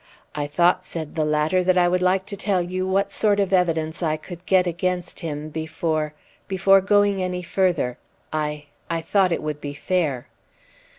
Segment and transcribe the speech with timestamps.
[0.33, 3.53] "I thought," said the latter, "that I would like to tell you what sort of
[3.53, 6.15] evidence I could get against him before
[6.47, 7.99] before going any further.
[8.33, 10.27] I I thought it would be fair."